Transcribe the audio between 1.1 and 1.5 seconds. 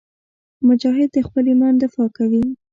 د خپل